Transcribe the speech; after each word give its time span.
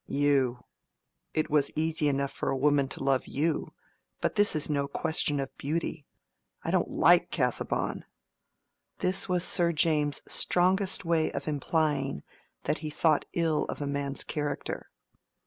"You! 0.07 0.63
it 1.35 1.51
was 1.51 1.69
easy 1.75 2.07
enough 2.07 2.31
for 2.31 2.49
a 2.49 2.57
woman 2.57 2.87
to 2.87 3.03
love 3.03 3.27
you. 3.27 3.75
But 4.19 4.33
this 4.33 4.55
is 4.55 4.67
no 4.67 4.87
question 4.87 5.39
of 5.39 5.55
beauty. 5.59 6.07
I 6.63 6.71
don't 6.71 6.89
like 6.89 7.29
Casaubon." 7.29 8.05
This 8.97 9.29
was 9.29 9.43
Sir 9.43 9.71
James's 9.71 10.23
strongest 10.27 11.05
way 11.05 11.31
of 11.33 11.47
implying 11.47 12.23
that 12.63 12.79
he 12.79 12.89
thought 12.89 13.25
ill 13.33 13.65
of 13.65 13.79
a 13.79 13.85
man's 13.85 14.23
character. 14.23 14.89